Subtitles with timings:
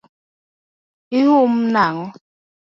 [1.17, 2.05] Ihum nang’o?